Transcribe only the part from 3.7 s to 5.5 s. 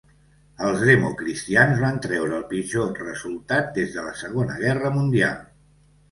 des de la Segona Guerra Mundial.